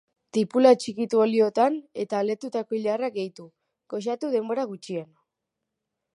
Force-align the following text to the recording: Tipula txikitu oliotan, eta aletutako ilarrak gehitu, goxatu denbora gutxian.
Tipula 0.35 0.69
txikitu 0.83 1.19
oliotan, 1.25 1.77
eta 2.05 2.21
aletutako 2.23 2.79
ilarrak 2.79 3.17
gehitu, 3.19 3.47
goxatu 3.97 4.33
denbora 4.39 4.69
gutxian. 4.73 5.09